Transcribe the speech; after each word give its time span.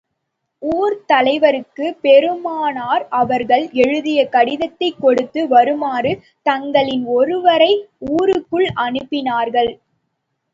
ஊர்த் 0.61 1.11
தலைவருக்குப் 1.11 1.97
பெருமானார் 2.01 3.07
அவர்கள் 3.09 3.69
எழுதிய 3.73 4.25
கடிதத்தைக் 4.27 4.97
கொடுத்து 4.99 5.47
வருமாறு 5.47 6.13
தங்களில் 6.45 7.05
ஒருவரை 7.17 7.71
ஊருக்குள் 8.11 8.67
அனுப்பினார்கள். 8.75 9.71